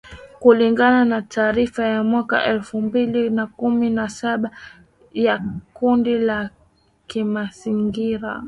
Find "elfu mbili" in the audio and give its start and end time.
2.45-3.29